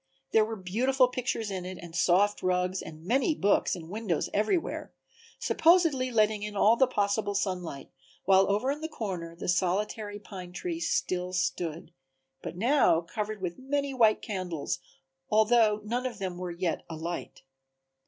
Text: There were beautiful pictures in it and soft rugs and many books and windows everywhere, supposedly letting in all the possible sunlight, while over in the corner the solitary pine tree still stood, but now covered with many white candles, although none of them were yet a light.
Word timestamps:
There 0.31 0.43
were 0.43 0.55
beautiful 0.55 1.09
pictures 1.09 1.51
in 1.51 1.63
it 1.63 1.77
and 1.79 1.95
soft 1.95 2.41
rugs 2.41 2.81
and 2.81 3.03
many 3.05 3.35
books 3.35 3.75
and 3.75 3.87
windows 3.87 4.29
everywhere, 4.33 4.95
supposedly 5.37 6.09
letting 6.09 6.41
in 6.41 6.55
all 6.55 6.75
the 6.75 6.87
possible 6.87 7.35
sunlight, 7.35 7.91
while 8.25 8.49
over 8.51 8.71
in 8.71 8.81
the 8.81 8.87
corner 8.89 9.35
the 9.35 9.47
solitary 9.47 10.17
pine 10.17 10.53
tree 10.53 10.79
still 10.79 11.33
stood, 11.33 11.91
but 12.41 12.57
now 12.57 13.01
covered 13.01 13.43
with 13.43 13.59
many 13.59 13.93
white 13.93 14.23
candles, 14.23 14.79
although 15.29 15.81
none 15.83 16.07
of 16.07 16.17
them 16.17 16.39
were 16.39 16.49
yet 16.49 16.83
a 16.89 16.95
light. 16.95 17.43